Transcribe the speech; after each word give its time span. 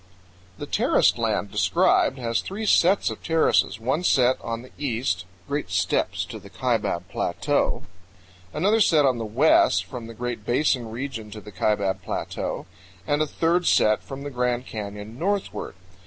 The 0.57 0.65
terraced 0.65 1.19
land 1.19 1.51
described 1.51 2.17
has 2.17 2.41
three 2.41 2.65
sets 2.65 3.11
of 3.11 3.21
terraces: 3.23 3.79
one 3.79 4.03
set 4.03 4.41
on 4.41 4.63
the 4.63 4.71
east, 4.79 5.25
great 5.47 5.69
steps 5.69 6.25
to 6.25 6.39
the 6.39 6.49
Kaibab 6.49 7.07
Plateau; 7.07 7.83
another 8.51 8.81
set 8.81 9.05
on 9.05 9.19
the 9.19 9.25
west, 9.25 9.85
from 9.85 10.07
the 10.07 10.15
Great 10.15 10.43
Basin 10.43 10.89
region 10.89 11.29
to 11.29 11.39
the 11.39 11.51
Kaibab 11.51 12.01
Plateau; 12.01 12.65
and 13.05 13.21
a 13.21 13.27
third 13.27 13.67
set 13.67 14.01
from 14.01 14.23
the 14.23 14.31
Grand 14.31 14.65
Canyon 14.65 15.19
northward. 15.19 15.75